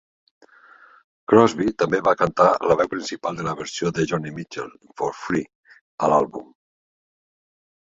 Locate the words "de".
3.43-3.47, 4.01-4.09